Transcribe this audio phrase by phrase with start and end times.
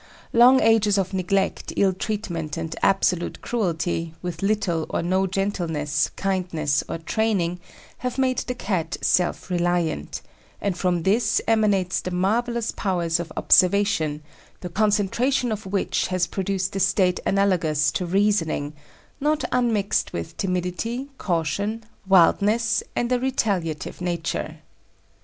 [0.33, 6.83] Long ages of neglect, ill treatment, and absolute cruelty, with little or no gentleness, kindness,
[6.89, 7.59] or training,
[7.99, 10.23] have made the Cat self reliant;
[10.59, 14.23] and from this emanates the marvellous powers of observation,
[14.61, 18.73] the concentration of which has produced a state analogous to reasoning,
[19.19, 24.61] not unmixed with timidity, caution, wildness, and a retaliative nature.